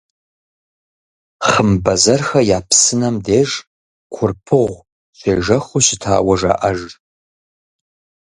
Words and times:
«Хъымбэзэрхэ 1.47 2.39
я 2.57 2.59
псынэм» 2.69 3.15
деж 3.25 3.49
Курпыгъу 4.13 4.83
щежэхыу 5.17 5.81
щытауэ 5.85 6.35
жаӏэж. 6.39 6.79